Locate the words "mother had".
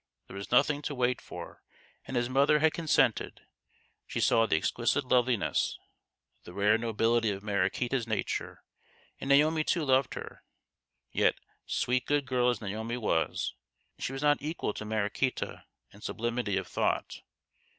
2.27-2.73